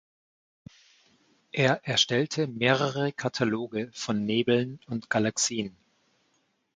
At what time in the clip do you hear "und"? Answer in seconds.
4.87-5.11